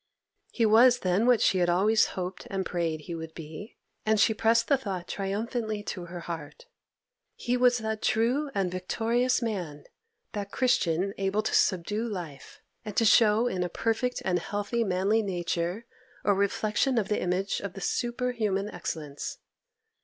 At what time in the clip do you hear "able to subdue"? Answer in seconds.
11.19-12.07